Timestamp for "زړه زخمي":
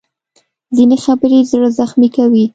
1.51-2.09